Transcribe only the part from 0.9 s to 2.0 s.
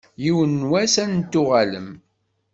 ad n-tuɣalem.